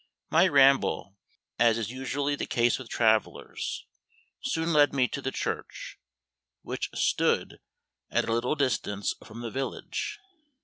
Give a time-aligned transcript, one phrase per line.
[0.31, 1.15] My ramble,
[1.59, 3.85] as is usually the case with travellers,
[4.41, 5.99] soon led me to the church,
[6.63, 7.59] which stood
[8.09, 10.17] at a little distance from the village.